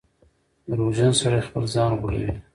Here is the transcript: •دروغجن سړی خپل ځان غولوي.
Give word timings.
•دروغجن 0.69 1.11
سړی 1.21 1.41
خپل 1.47 1.63
ځان 1.73 1.91
غولوي. 1.99 2.31